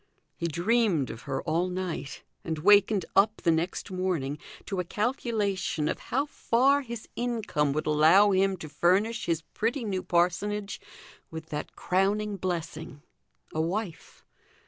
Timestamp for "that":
11.49-11.75